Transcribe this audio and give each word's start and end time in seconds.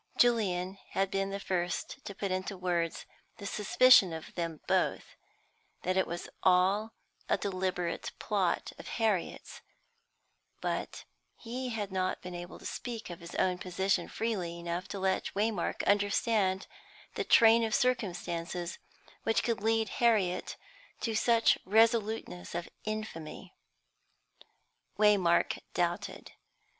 Julian 0.17 0.79
had 0.93 1.11
been 1.11 1.29
the 1.29 1.39
first 1.39 2.03
to 2.05 2.15
put 2.15 2.31
into 2.31 2.57
words 2.57 3.05
the 3.37 3.45
suspicion 3.45 4.13
of 4.13 4.33
them 4.33 4.59
both, 4.65 5.15
that 5.83 5.95
it 5.95 6.07
was 6.07 6.27
all 6.41 6.93
a 7.29 7.37
deliberate 7.37 8.11
plot 8.17 8.71
of 8.79 8.87
Harriet's; 8.97 9.61
but 10.59 11.03
he 11.35 11.69
had 11.69 11.91
not 11.91 12.19
been 12.19 12.33
able 12.33 12.57
to 12.57 12.65
speak 12.65 13.11
of 13.11 13.19
his 13.19 13.35
own 13.35 13.59
position 13.59 14.07
freely 14.07 14.57
enough 14.57 14.87
to 14.87 14.97
let 14.97 15.31
Waymark 15.35 15.83
understand 15.85 16.65
the 17.13 17.23
train 17.23 17.63
of 17.63 17.75
circumstances 17.75 18.79
which 19.21 19.43
could 19.43 19.61
lead 19.61 19.89
Harriet 19.99 20.57
to 21.01 21.13
such 21.13 21.59
resoluteness 21.63 22.55
of 22.55 22.69
infamy. 22.85 23.53
Waymark 24.97 25.59
doubted. 25.75 26.31